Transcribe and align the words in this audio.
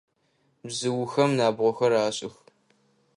Бзыухэм 0.67 1.31
набгъохэр 1.37 1.93
ашӏых. 2.03 2.35